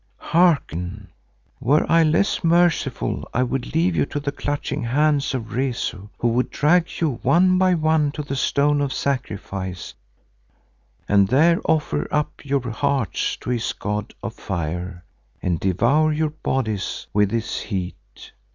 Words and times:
Hearken! 0.17 1.09
Were 1.59 1.85
I 1.87 2.01
less 2.01 2.43
merciful 2.43 3.29
I 3.35 3.43
would 3.43 3.75
leave 3.75 3.95
you 3.95 4.07
to 4.07 4.19
the 4.19 4.31
clutching 4.31 4.81
hands 4.83 5.35
of 5.35 5.53
Rezu, 5.53 6.09
who 6.17 6.27
would 6.29 6.49
drag 6.49 6.99
you 6.99 7.19
one 7.21 7.59
by 7.59 7.75
one 7.75 8.11
to 8.13 8.23
the 8.23 8.35
stone 8.35 8.81
of 8.81 8.91
sacrifice 8.93 9.93
and 11.07 11.27
there 11.27 11.61
offer 11.65 12.07
up 12.09 12.43
your 12.43 12.71
hearts 12.71 13.37
to 13.41 13.51
his 13.51 13.73
god 13.73 14.15
of 14.23 14.33
fire 14.33 15.03
and 15.39 15.59
devour 15.59 16.11
your 16.11 16.31
bodies 16.31 17.05
with 17.13 17.29
his 17.29 17.59
heat. 17.59 18.31